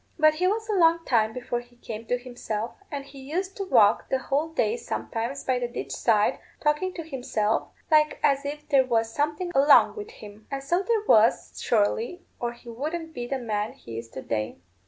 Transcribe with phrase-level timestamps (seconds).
[0.17, 3.65] But he was a long time before he came to himself; and he used to
[3.65, 8.67] walk the whole day sometimes by the ditch side, talking to himself, like as if
[8.67, 10.47] there was someone along with him.
[10.49, 14.57] And so there was, surely, or he wouldn't be the man he is to day."